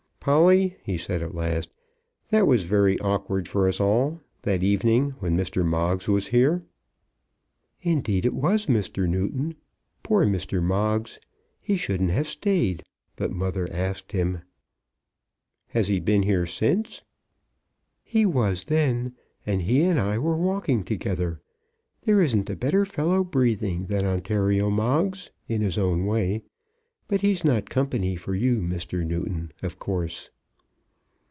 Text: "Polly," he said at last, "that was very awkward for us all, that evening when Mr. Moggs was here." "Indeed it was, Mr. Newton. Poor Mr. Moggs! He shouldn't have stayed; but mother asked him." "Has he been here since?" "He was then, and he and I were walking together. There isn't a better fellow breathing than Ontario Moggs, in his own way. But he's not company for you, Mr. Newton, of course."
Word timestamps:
"Polly," 0.23 0.75
he 0.83 0.97
said 0.97 1.23
at 1.23 1.33
last, 1.33 1.71
"that 2.29 2.45
was 2.45 2.63
very 2.65 2.99
awkward 2.99 3.47
for 3.47 3.67
us 3.67 3.81
all, 3.81 4.21
that 4.43 4.61
evening 4.61 5.15
when 5.17 5.35
Mr. 5.35 5.65
Moggs 5.65 6.07
was 6.07 6.27
here." 6.27 6.61
"Indeed 7.81 8.23
it 8.27 8.33
was, 8.35 8.67
Mr. 8.67 9.09
Newton. 9.09 9.55
Poor 10.03 10.23
Mr. 10.27 10.61
Moggs! 10.61 11.17
He 11.59 11.75
shouldn't 11.75 12.11
have 12.11 12.27
stayed; 12.27 12.83
but 13.15 13.31
mother 13.31 13.67
asked 13.71 14.11
him." 14.11 14.43
"Has 15.69 15.87
he 15.87 15.99
been 15.99 16.21
here 16.21 16.45
since?" 16.45 17.01
"He 18.03 18.23
was 18.23 18.65
then, 18.65 19.15
and 19.43 19.63
he 19.63 19.81
and 19.81 19.99
I 19.99 20.19
were 20.19 20.37
walking 20.37 20.83
together. 20.83 21.41
There 22.03 22.21
isn't 22.21 22.47
a 22.47 22.55
better 22.55 22.85
fellow 22.85 23.23
breathing 23.23 23.87
than 23.87 24.05
Ontario 24.05 24.69
Moggs, 24.69 25.31
in 25.47 25.61
his 25.61 25.79
own 25.79 26.05
way. 26.05 26.43
But 27.07 27.19
he's 27.19 27.43
not 27.43 27.69
company 27.69 28.15
for 28.15 28.33
you, 28.33 28.61
Mr. 28.61 29.05
Newton, 29.05 29.51
of 29.61 29.77
course." 29.77 30.29